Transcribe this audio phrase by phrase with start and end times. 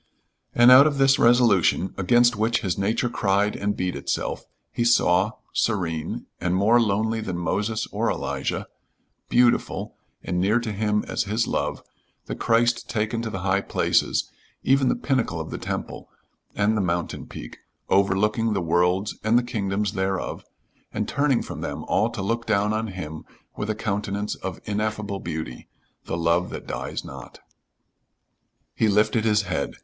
[0.55, 5.33] And out of this resolution, against which his nature cried and beat itself, he saw,
[5.53, 8.65] serene, and more lonely than Moses or Elijah,
[9.29, 9.93] beautiful,
[10.23, 11.83] and near to him as his love,
[12.25, 14.27] the Christ taken to the high places,
[14.63, 16.09] even the pinnacle of the temple
[16.55, 20.43] and the mountain peak, overlooking the worlds and the kingdoms thereof,
[20.91, 23.23] and turning from them all to look down on him
[23.55, 25.69] with a countenance of ineffable beauty
[26.05, 27.39] the love that dies not.
[28.73, 29.75] He lifted his head.